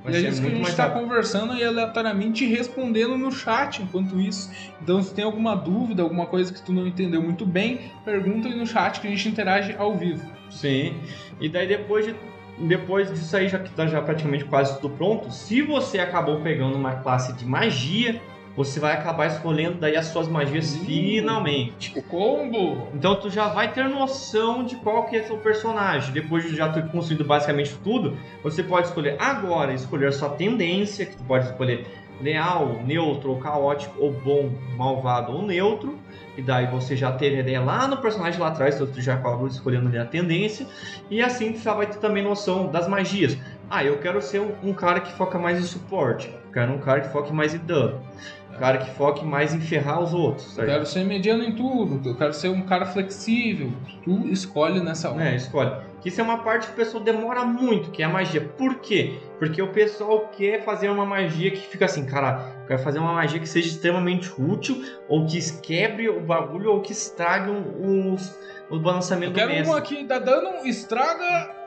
E 0.06 0.16
é 0.16 0.20
isso 0.20 0.40
que 0.40 0.46
a 0.46 0.50
gente 0.50 0.68
está 0.68 0.88
conversando 0.88 1.54
e 1.54 1.62
aleatoriamente 1.62 2.46
respondendo 2.46 3.18
no 3.18 3.30
chat 3.30 3.82
enquanto 3.82 4.18
isso. 4.18 4.50
Então 4.80 5.02
se 5.02 5.12
tem 5.12 5.24
alguma 5.24 5.54
dúvida, 5.54 6.02
alguma 6.02 6.24
coisa 6.24 6.52
que 6.52 6.62
tu 6.62 6.72
não 6.72 6.86
entendeu 6.86 7.20
muito 7.20 7.44
bem, 7.44 7.92
pergunta 8.04 8.48
aí 8.48 8.56
no 8.56 8.66
chat 8.66 9.00
que 9.00 9.06
a 9.06 9.10
gente 9.10 9.28
interage 9.28 9.74
ao 9.76 9.96
vivo. 9.96 10.24
Sim. 10.48 10.94
E 11.40 11.48
daí 11.48 11.66
depois 11.66 12.06
de 12.06 12.14
depois 12.60 13.08
disso 13.08 13.36
aí 13.36 13.48
já 13.48 13.58
que 13.58 13.70
tá 13.70 13.86
já 13.86 14.02
praticamente 14.02 14.44
quase 14.44 14.80
tudo 14.80 14.94
pronto, 14.96 15.30
se 15.30 15.62
você 15.62 15.98
acabou 15.98 16.40
pegando 16.40 16.76
uma 16.76 16.96
classe 16.96 17.32
de 17.34 17.44
magia, 17.44 18.20
você 18.58 18.80
vai 18.80 18.92
acabar 18.92 19.26
escolhendo 19.28 19.78
daí 19.78 19.96
as 19.96 20.06
suas 20.06 20.26
magias 20.26 20.74
Hum. 20.74 20.84
finalmente. 20.84 21.96
O 21.96 22.02
combo! 22.02 22.88
Então 22.92 23.14
tu 23.14 23.30
já 23.30 23.46
vai 23.46 23.72
ter 23.72 23.88
noção 23.88 24.64
de 24.64 24.74
qual 24.76 25.06
que 25.06 25.16
é 25.16 25.22
seu 25.22 25.38
personagem. 25.38 26.12
Depois 26.12 26.42
de 26.42 26.56
já 26.56 26.68
ter 26.68 26.88
construído 26.88 27.24
basicamente 27.24 27.72
tudo, 27.84 28.18
você 28.42 28.64
pode 28.64 28.88
escolher 28.88 29.16
agora, 29.20 29.72
escolher 29.72 30.12
sua 30.12 30.30
tendência, 30.30 31.06
que 31.06 31.16
tu 31.16 31.22
pode 31.22 31.46
escolher 31.46 31.86
leal, 32.20 32.82
neutro, 32.84 33.30
ou 33.30 33.38
caótico, 33.38 33.94
ou 34.00 34.10
bom, 34.10 34.50
malvado 34.76 35.32
ou 35.32 35.42
neutro. 35.42 35.96
E 36.36 36.42
daí 36.42 36.66
você 36.66 36.96
já 36.96 37.12
teve 37.12 37.36
a 37.36 37.40
ideia 37.40 37.60
lá 37.60 37.86
no 37.86 37.98
personagem 37.98 38.40
lá 38.40 38.48
atrás, 38.48 38.74
então 38.74 38.88
tu 38.88 39.00
já 39.00 39.14
acabou 39.14 39.46
escolhendo 39.46 39.86
ali 39.88 39.98
a 39.98 40.04
tendência. 40.04 40.66
E 41.08 41.22
assim 41.22 41.52
tu 41.52 41.60
já 41.60 41.74
vai 41.74 41.86
ter 41.86 41.98
também 41.98 42.24
noção 42.24 42.66
das 42.66 42.88
magias. 42.88 43.36
Ah, 43.70 43.84
eu 43.84 43.98
quero 43.98 44.20
ser 44.22 44.40
um, 44.40 44.52
um 44.62 44.72
cara 44.72 44.98
que 45.00 45.12
foca 45.12 45.38
mais 45.38 45.58
em 45.58 45.62
suporte. 45.62 46.28
Eu 46.28 46.52
quero 46.52 46.72
um 46.72 46.78
cara 46.78 47.02
que 47.02 47.12
foque 47.12 47.32
mais 47.32 47.54
em 47.54 47.58
dano. 47.58 48.00
Um 48.58 48.60
cara 48.60 48.78
que 48.78 48.90
foque 48.90 49.24
mais 49.24 49.54
em 49.54 49.60
ferrar 49.60 50.02
os 50.02 50.12
outros. 50.12 50.58
Eu 50.58 50.66
quero 50.66 50.84
ser 50.84 51.04
mediano 51.04 51.44
em 51.44 51.54
tudo, 51.54 52.08
eu 52.08 52.16
quero 52.16 52.32
ser 52.32 52.48
um 52.48 52.62
cara 52.62 52.84
flexível. 52.86 53.70
Tu 54.02 54.28
escolhe 54.32 54.80
nessa 54.80 55.12
hora. 55.12 55.30
É, 55.30 55.36
escolhe. 55.36 55.70
isso 56.04 56.20
é 56.20 56.24
uma 56.24 56.38
parte 56.38 56.66
que 56.66 56.72
o 56.72 56.76
pessoal 56.76 57.04
demora 57.04 57.44
muito, 57.44 57.92
que 57.92 58.02
é 58.02 58.06
a 58.06 58.08
magia. 58.08 58.40
Por 58.40 58.80
quê? 58.80 59.20
Porque 59.38 59.62
o 59.62 59.68
pessoal 59.68 60.28
quer 60.36 60.64
fazer 60.64 60.88
uma 60.88 61.06
magia 61.06 61.52
que 61.52 61.68
fica 61.68 61.84
assim, 61.84 62.04
cara, 62.04 62.64
quer 62.66 62.78
fazer 62.78 62.98
uma 62.98 63.12
magia 63.12 63.38
que 63.38 63.48
seja 63.48 63.68
extremamente 63.68 64.32
útil, 64.36 64.82
ou 65.08 65.24
que 65.24 65.38
quebre 65.60 66.08
o 66.08 66.20
bagulho, 66.20 66.72
ou 66.72 66.80
que 66.80 66.90
estrague 66.90 67.52
os, 67.52 68.36
o 68.68 68.80
balançamento 68.80 69.38
Eu 69.38 69.46
quero 69.46 69.62
do 69.62 69.70
uma 69.70 69.80
que 69.80 70.02
dá 70.02 70.18
dano, 70.18 70.66
estraga, 70.66 71.57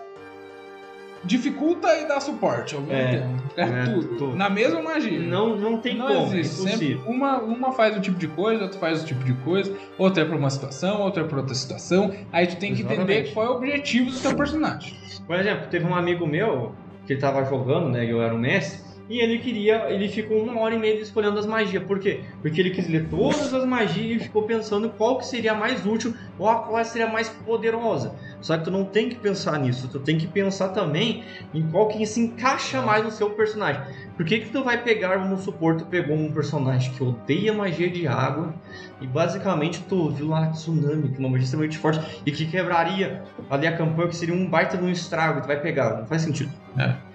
dificulta 1.24 1.88
e 1.98 2.08
dá 2.08 2.20
suporte 2.20 2.76
ao 2.76 2.82
mesmo 2.82 2.96
É, 2.96 3.18
tempo. 3.18 3.44
É, 3.58 3.62
é, 3.64 3.84
tudo. 3.86 4.08
tudo. 4.18 4.36
Na 4.36 4.50
mesma 4.50 4.82
magia. 4.82 5.20
Não, 5.20 5.56
não 5.56 5.78
tem 5.78 5.96
Não 5.98 6.08
como, 6.08 6.36
existe. 6.36 6.68
é 6.68 6.72
Sempre 6.72 7.02
uma, 7.06 7.38
uma 7.40 7.72
faz 7.72 7.96
um 7.96 8.02
tipo 8.02 8.18
de 8.18 8.28
coisa, 8.28 8.64
outra 8.64 8.80
faz 8.80 9.00
outro 9.00 9.14
tipo 9.16 9.24
de 9.26 9.34
coisa, 9.44 9.76
outra 9.98 10.24
é 10.24 10.26
pra 10.26 10.36
uma 10.38 10.50
situação, 10.50 11.02
outra 11.02 11.24
é 11.24 11.28
pra 11.28 11.38
outra 11.38 11.54
situação. 11.56 12.12
Aí 12.32 12.48
tu 12.48 12.56
tem 12.58 12.74
que 12.74 12.82
entender 12.82 13.02
Exatamente. 13.02 13.34
qual 13.34 13.46
é 13.46 13.50
o 13.50 13.54
objetivo 13.54 14.10
do 14.12 14.20
teu 14.20 14.36
personagem. 14.36 14.94
Por 15.28 15.36
exemplo, 15.40 15.68
teve 15.70 15.86
um 15.86 15.96
amigo 15.96 16.26
meu 16.26 16.74
que 17.06 17.14
ele 17.14 17.22
tava 17.22 17.44
jogando, 17.46 17.90
né? 17.90 18.06
Eu 18.06 18.22
era 18.22 18.34
um 18.34 18.38
mestre. 18.40 18.91
E 19.12 19.20
ele 19.20 19.40
queria, 19.40 19.92
ele 19.92 20.08
ficou 20.08 20.42
uma 20.42 20.58
hora 20.62 20.74
e 20.74 20.80
meia 20.80 20.98
escolhendo 21.02 21.38
as 21.38 21.46
magias. 21.46 21.84
Por 21.84 22.00
quê? 22.00 22.22
Porque 22.42 22.62
ele 22.62 22.70
quis 22.70 22.88
ler 22.88 23.10
todas 23.10 23.54
as 23.54 23.66
magias 23.66 24.22
e 24.22 24.24
ficou 24.24 24.44
pensando 24.44 24.90
qual 24.92 25.18
que 25.18 25.26
seria 25.26 25.54
mais 25.54 25.86
útil 25.86 26.16
ou 26.40 26.48
a 26.48 26.60
qual 26.60 26.86
seria 26.86 27.08
mais 27.08 27.28
poderosa. 27.28 28.16
Só 28.40 28.58
que 28.58 28.64
tu 28.64 28.72
não 28.72 28.86
tem 28.86 29.10
que 29.10 29.16
pensar 29.16 29.60
nisso, 29.60 29.90
tu 29.90 30.00
tem 30.00 30.18
que 30.18 30.28
pensar 30.28 30.70
também 30.70 31.26
em 31.54 31.62
qual 31.62 31.90
que 31.90 32.06
se 32.06 32.22
encaixa 32.22 32.82
mais 32.82 33.04
no 33.04 33.12
seu 33.12 33.32
personagem. 33.32 33.82
Por 34.16 34.26
que 34.26 34.40
que 34.40 34.50
tu 34.50 34.64
vai 34.64 34.82
pegar, 34.82 35.18
vamos 35.18 35.42
supor, 35.42 35.76
tu 35.76 35.84
pegou 35.88 36.16
um 36.16 36.32
personagem 36.32 36.94
que 36.94 37.04
odeia 37.04 37.52
magia 37.52 37.90
de 37.90 38.08
água 38.08 38.54
e 39.02 39.08
basicamente 39.08 39.84
tu 39.90 40.10
viu 40.10 40.30
lá 40.30 40.48
tsunami, 40.52 41.10
que 41.10 41.18
é 41.18 41.20
uma 41.20 41.28
magia 41.28 41.44
extremamente 41.44 41.78
forte 41.78 42.22
e 42.26 42.32
que 42.32 42.46
quebraria 42.46 43.24
ali 43.50 43.68
a 43.68 43.76
campanha, 43.76 44.08
que 44.08 44.16
seria 44.16 44.34
um 44.34 44.50
baita 44.50 44.78
de 44.78 44.86
um 44.86 44.90
estrago, 44.90 45.42
tu 45.42 45.48
vai 45.48 45.60
pegar, 45.60 45.98
não 45.98 46.08
faz 46.08 46.22
sentido. 46.22 46.50
É. 46.78 47.11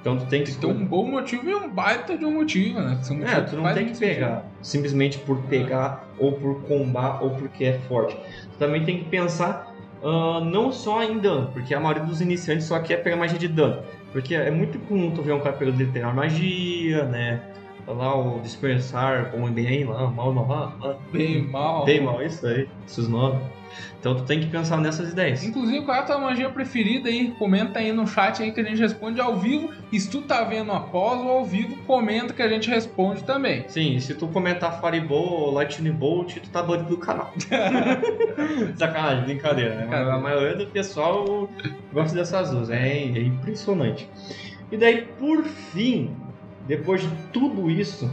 Então 0.00 0.16
tu 0.16 0.26
tem 0.26 0.42
que 0.42 0.52
Tem 0.56 0.70
um 0.70 0.86
bom 0.86 1.06
motivo 1.06 1.48
e 1.48 1.54
um 1.54 1.68
baita 1.68 2.16
de 2.16 2.24
um 2.24 2.32
motivo, 2.34 2.80
né? 2.80 2.98
São 3.02 3.16
É, 3.16 3.20
motivos 3.20 3.50
tu 3.50 3.56
não 3.56 3.64
tem 3.64 3.74
que 3.74 3.82
muito 3.84 3.96
sentido. 3.98 4.14
pegar 4.14 4.44
simplesmente 4.62 5.18
por 5.18 5.36
pegar, 5.42 6.08
ou 6.18 6.32
por 6.32 6.62
combar, 6.62 7.22
ou 7.22 7.30
porque 7.30 7.64
é 7.64 7.78
forte. 7.80 8.16
Tu 8.52 8.58
também 8.58 8.84
tem 8.84 8.98
que 8.98 9.04
pensar 9.10 9.74
ah, 10.02 10.40
não 10.42 10.72
só 10.72 11.02
em 11.04 11.18
dano, 11.18 11.50
porque 11.52 11.74
a 11.74 11.80
maioria 11.80 12.04
dos 12.04 12.20
iniciantes 12.22 12.64
só 12.66 12.78
quer 12.80 13.02
pegar 13.02 13.16
magia 13.16 13.38
de 13.38 13.48
dano. 13.48 13.82
Porque 14.12 14.34
é 14.34 14.50
muito 14.50 14.78
comum 14.80 15.10
tu 15.10 15.22
ver 15.22 15.32
um 15.34 15.40
cara 15.40 15.54
pegando 15.56 15.76
literal 15.76 16.14
magia, 16.14 17.04
né? 17.04 17.42
Lá 17.86 18.14
o 18.16 18.40
dispersar, 18.40 19.32
bom 19.36 19.48
e 19.48 19.50
bem, 19.50 19.84
lá, 19.84 20.06
mal, 20.10 20.32
mal, 20.32 20.46
mal, 20.46 21.00
Bem 21.12 21.42
mal. 21.48 21.84
bem 21.84 22.00
mal, 22.00 22.22
isso 22.22 22.46
aí, 22.46 22.68
esses 22.86 23.08
nomes. 23.08 23.40
Então 23.98 24.14
tu 24.14 24.22
tem 24.24 24.40
que 24.40 24.46
pensar 24.46 24.78
nessas 24.78 25.10
ideias. 25.12 25.44
Inclusive, 25.44 25.84
qual 25.84 25.96
é 25.96 26.00
a 26.00 26.02
tua 26.02 26.18
magia 26.18 26.48
preferida 26.48 27.08
aí? 27.08 27.32
Comenta 27.38 27.78
aí 27.78 27.92
no 27.92 28.06
chat 28.06 28.42
aí 28.42 28.52
que 28.52 28.60
a 28.60 28.64
gente 28.64 28.78
responde 28.78 29.20
ao 29.20 29.36
vivo. 29.36 29.70
E 29.92 30.00
se 30.00 30.10
tu 30.10 30.22
tá 30.22 30.44
vendo 30.44 30.72
após 30.72 31.20
ou 31.20 31.30
ao 31.30 31.44
vivo, 31.44 31.76
comenta 31.84 32.32
que 32.32 32.42
a 32.42 32.48
gente 32.48 32.68
responde 32.68 33.24
também. 33.24 33.64
Sim, 33.68 33.96
e 33.96 34.00
se 34.00 34.14
tu 34.14 34.28
comentar 34.28 34.80
Fireball 34.80 35.28
ou 35.28 35.50
Lightning 35.50 35.92
Bolt, 35.92 36.36
tu 36.36 36.50
tá 36.50 36.62
banido 36.62 36.88
do 36.88 36.98
canal. 36.98 37.32
Sacanagem, 38.76 39.24
brincadeira, 39.24 39.74
né? 39.74 39.96
A 39.96 40.18
maioria 40.18 40.56
do 40.56 40.66
pessoal 40.66 41.48
gosta 41.92 42.16
dessas 42.16 42.50
duas, 42.50 42.70
é, 42.70 42.88
é 42.88 43.22
impressionante. 43.22 44.08
E 44.70 44.76
daí, 44.76 45.02
por 45.18 45.44
fim, 45.44 46.14
depois 46.66 47.02
de 47.02 47.08
tudo 47.32 47.70
isso, 47.70 48.10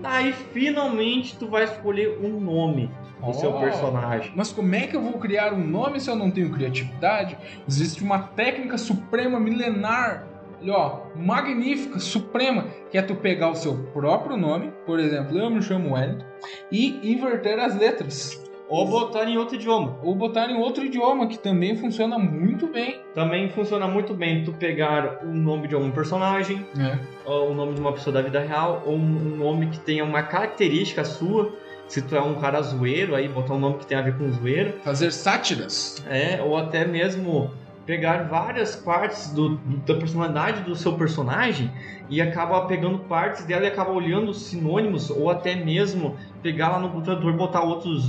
daí 0.00 0.32
finalmente 0.32 1.36
tu 1.36 1.48
vai 1.48 1.64
escolher 1.64 2.18
um 2.22 2.40
nome 2.40 2.90
do 3.24 3.32
seu 3.34 3.50
Oh. 3.50 3.60
personagem. 3.60 4.32
Mas 4.34 4.52
como 4.52 4.74
é 4.74 4.86
que 4.86 4.96
eu 4.96 5.00
vou 5.02 5.14
criar 5.14 5.52
um 5.52 5.64
nome 5.64 6.00
se 6.00 6.10
eu 6.10 6.16
não 6.16 6.30
tenho 6.30 6.50
criatividade? 6.50 7.36
Existe 7.68 8.02
uma 8.02 8.18
técnica 8.18 8.78
suprema 8.78 9.38
milenar, 9.38 10.26
ó, 10.68 11.00
magnífica, 11.16 11.98
suprema, 11.98 12.66
que 12.90 12.98
é 12.98 13.02
tu 13.02 13.14
pegar 13.14 13.50
o 13.50 13.54
seu 13.54 13.74
próprio 13.92 14.36
nome, 14.36 14.72
por 14.86 14.98
exemplo, 14.98 15.38
eu 15.38 15.50
me 15.50 15.62
chamo 15.62 15.94
Wellington, 15.94 16.24
e 16.70 17.12
inverter 17.12 17.58
as 17.58 17.76
letras. 17.78 18.42
Ou 18.68 18.86
botar 18.86 19.24
em 19.24 19.36
outro 19.36 19.56
idioma. 19.56 19.98
Ou 20.00 20.14
botar 20.14 20.48
em 20.48 20.54
outro 20.56 20.84
idioma, 20.84 21.26
que 21.26 21.36
também 21.36 21.76
funciona 21.76 22.16
muito 22.20 22.68
bem. 22.68 23.00
Também 23.16 23.48
funciona 23.48 23.88
muito 23.88 24.14
bem 24.14 24.44
tu 24.44 24.52
pegar 24.52 25.24
o 25.24 25.34
nome 25.34 25.66
de 25.66 25.74
algum 25.74 25.90
personagem, 25.90 26.64
ou 27.24 27.50
o 27.50 27.54
nome 27.54 27.74
de 27.74 27.80
uma 27.80 27.92
pessoa 27.92 28.14
da 28.14 28.22
vida 28.22 28.38
real, 28.38 28.84
ou 28.86 28.94
um 28.94 29.36
nome 29.36 29.66
que 29.70 29.80
tenha 29.80 30.04
uma 30.04 30.22
característica 30.22 31.04
sua. 31.04 31.52
Se 31.90 32.00
tu 32.00 32.14
é 32.14 32.22
um 32.22 32.36
cara 32.36 32.62
zoeiro, 32.62 33.16
aí 33.16 33.26
botar 33.26 33.54
um 33.54 33.58
nome 33.58 33.78
que 33.78 33.86
tenha 33.86 34.00
a 34.00 34.04
ver 34.04 34.16
com 34.16 34.30
zoeiro. 34.30 34.74
Fazer 34.84 35.10
sátiras. 35.10 36.00
É, 36.08 36.40
ou 36.40 36.56
até 36.56 36.86
mesmo 36.86 37.50
pegar 37.84 38.28
várias 38.28 38.76
partes 38.76 39.32
do, 39.32 39.56
da 39.84 39.96
personalidade 39.96 40.62
do 40.62 40.76
seu 40.76 40.92
personagem 40.92 41.68
e 42.08 42.22
acaba 42.22 42.64
pegando 42.66 43.00
partes 43.00 43.44
dela 43.44 43.64
e 43.64 43.66
acaba 43.66 43.90
olhando 43.90 44.30
os 44.30 44.42
sinônimos, 44.42 45.10
ou 45.10 45.28
até 45.28 45.56
mesmo 45.56 46.14
pegar 46.40 46.68
lá 46.68 46.78
no 46.78 46.90
computador 46.90 47.32
botar 47.32 47.62
outros 47.62 48.08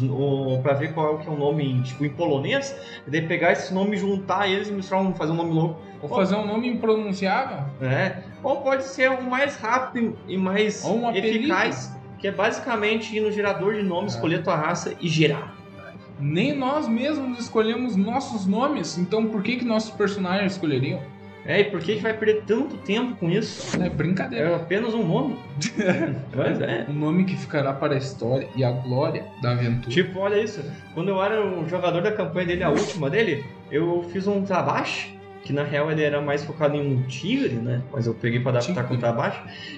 para 0.62 0.74
ver 0.74 0.94
qual 0.94 1.08
é 1.08 1.10
o 1.16 1.18
que 1.18 1.28
é 1.28 1.32
o 1.32 1.36
nome 1.36 1.82
tipo, 1.82 2.06
em 2.06 2.10
polonês, 2.10 2.76
e 3.08 3.10
daí 3.10 3.24
pegar 3.24 3.54
esse 3.54 3.74
nome, 3.74 3.98
juntar 3.98 4.48
eles 4.48 4.70
e 4.70 4.72
misturar 4.72 5.04
um, 5.04 5.16
fazer 5.16 5.32
um 5.32 5.38
nome 5.38 5.54
louco. 5.54 5.82
Ou 6.04 6.10
fazer 6.10 6.36
um 6.36 6.46
nome 6.46 6.68
impronunciável. 6.68 7.66
É. 7.82 8.18
Ou 8.44 8.58
pode 8.58 8.84
ser 8.84 9.10
o 9.10 9.24
mais 9.24 9.56
rápido 9.56 10.16
e 10.28 10.38
mais 10.38 10.86
Ou 10.86 10.98
um 10.98 11.12
eficaz, 11.12 11.96
que 12.22 12.28
é 12.28 12.32
basicamente 12.32 13.16
ir 13.16 13.20
no 13.20 13.32
gerador 13.32 13.74
de 13.74 13.82
nomes, 13.84 14.14
É. 14.14 14.16
escolher 14.16 14.44
tua 14.44 14.56
raça 14.56 14.94
e 15.02 15.08
gerar. 15.10 15.56
Nem 16.20 16.56
nós 16.56 16.88
mesmos 16.88 17.40
escolhemos 17.40 17.96
nossos 17.96 18.46
nomes, 18.46 18.98
então 18.98 19.26
por 19.28 19.42
que, 19.42 19.58
que 19.58 19.66
nossos 19.66 19.90
personagens 19.90 20.52
escolheriam? 20.54 21.00
É, 21.44 21.62
e 21.62 21.64
por 21.64 21.80
que, 21.80 21.96
que 21.96 22.02
vai 22.04 22.14
perder 22.16 22.44
tanto 22.46 22.78
tempo 22.78 23.16
com 23.16 23.28
isso? 23.28 23.76
É 23.82 23.90
brincadeira. 23.90 24.50
É 24.50 24.56
apenas 24.56 24.94
um 24.94 25.04
nome. 25.04 25.40
Mas 26.36 26.62
é. 26.62 26.86
Um 26.88 26.94
nome 26.94 27.26
que 27.26 27.36
ficará 27.36 27.74
para 27.74 27.96
a 27.96 27.98
história 27.98 28.48
e 28.56 28.64
a 28.64 28.70
glória 28.72 29.26
da 29.42 29.54
aventura. 29.54 29.90
Tipo, 29.90 30.20
olha 30.20 30.40
isso. 30.40 30.64
Quando 30.94 31.10
eu 31.10 31.20
era 31.24 31.44
o 31.44 31.68
jogador 31.68 32.04
da 32.04 32.12
campanha 32.12 32.46
dele, 32.46 32.64
a 32.64 32.70
última 32.70 33.10
dele, 33.10 33.44
eu 33.72 34.04
fiz 34.14 34.28
um 34.28 34.44
trabaixo. 34.44 35.10
Que 35.44 35.52
na 35.52 35.64
real 35.64 35.92
ele 35.92 36.04
era 36.04 36.22
mais 36.22 36.44
focado 36.46 36.78
em 36.78 36.96
um 36.96 37.02
tigre, 37.08 37.56
né? 37.56 37.82
Mas 37.92 38.06
eu 38.06 38.14
peguei 38.14 38.40
pra 38.40 38.52
adaptar 38.52 38.76
com 38.84 38.90
Tigre. 38.94 38.98
o 38.98 39.00
trabalho. 39.00 39.34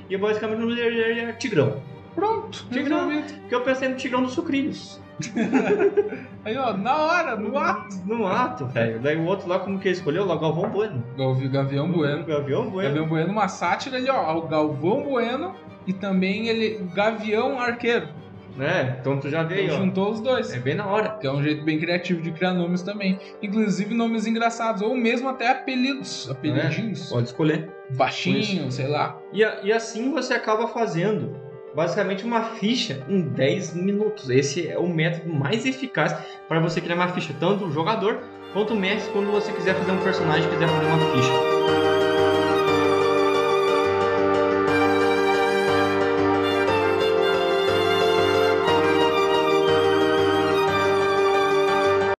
E 0.09 0.17
basicamente 0.17 0.57
o 0.57 0.59
nome 0.59 0.75
dele 0.75 0.99
ele 0.99 1.19
era 1.21 1.31
Tigrão. 1.31 1.77
Pronto, 2.15 2.65
Tigrão. 2.71 3.09
Porque 3.41 3.55
eu 3.55 3.61
pensei 3.61 3.89
no 3.89 3.95
Tigrão 3.95 4.21
dos 4.23 4.33
Sucrilhos. 4.33 5.01
Aí, 6.45 6.57
ó, 6.57 6.73
na 6.75 6.95
hora, 6.97 7.35
no 7.35 7.57
ato. 7.57 7.95
No 8.05 8.27
ato, 8.27 8.65
velho. 8.67 8.99
Daí 8.99 9.15
o 9.17 9.25
outro 9.25 9.47
lá, 9.47 9.59
como 9.59 9.79
que 9.79 9.87
ele 9.87 9.95
escolheu? 9.95 10.25
Lá, 10.25 10.35
Galvão 10.35 10.69
Bueno. 10.69 11.03
Gavi- 11.17 11.47
Gavião 11.47 11.91
Bueno. 11.91 12.25
Gavião 12.25 12.69
Bueno. 12.69 12.89
Gavião 12.89 13.07
Bueno, 13.07 13.31
uma 13.31 13.47
sátira 13.47 13.97
ali, 13.97 14.09
ó. 14.09 14.37
O 14.37 14.47
Galvão 14.47 15.03
Bueno 15.03 15.55
e 15.87 15.93
também 15.93 16.47
ele, 16.47 16.81
o 16.81 16.93
Gavião 16.93 17.59
Arqueiro. 17.59 18.07
Né? 18.55 18.97
Então 19.01 19.19
tu 19.19 19.29
já 19.31 19.47
aí, 19.47 19.63
Então, 19.65 19.75
ó. 19.77 19.79
juntou 19.79 20.11
os 20.11 20.19
dois. 20.21 20.53
É 20.53 20.59
bem 20.59 20.75
na 20.75 20.85
hora. 20.85 21.09
Que 21.19 21.25
é 21.25 21.31
um 21.31 21.41
jeito 21.41 21.63
bem 21.63 21.79
criativo 21.79 22.21
de 22.21 22.31
criar 22.31 22.53
nomes 22.53 22.83
também. 22.83 23.17
Inclusive 23.41 23.95
nomes 23.95 24.27
engraçados, 24.27 24.81
ou 24.83 24.95
mesmo 24.95 25.27
até 25.29 25.49
apelidos. 25.49 26.29
Apelidinhos. 26.29 27.09
Pode 27.09 27.27
escolher. 27.27 27.71
Baixinho, 27.95 28.71
sei 28.71 28.87
lá. 28.87 29.17
E, 29.33 29.39
e 29.63 29.71
assim 29.71 30.11
você 30.11 30.33
acaba 30.35 30.67
fazendo 30.67 31.35
basicamente 31.75 32.23
uma 32.23 32.43
ficha 32.55 33.03
em 33.07 33.21
10 33.21 33.75
minutos. 33.75 34.29
Esse 34.29 34.67
é 34.67 34.77
o 34.77 34.87
método 34.87 35.33
mais 35.33 35.65
eficaz 35.65 36.15
para 36.47 36.59
você 36.59 36.79
criar 36.79 36.95
uma 36.95 37.09
ficha, 37.09 37.35
tanto 37.39 37.65
o 37.65 37.71
jogador 37.71 38.21
quanto 38.53 38.73
o 38.73 38.77
mestre, 38.77 39.11
quando 39.11 39.31
você 39.31 39.51
quiser 39.51 39.75
fazer 39.75 39.91
um 39.91 40.03
personagem, 40.03 40.49
quiser 40.49 40.67
fazer 40.67 40.85
uma 40.85 40.99
ficha. 41.11 42.12